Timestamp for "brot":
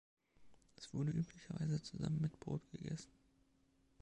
2.39-2.67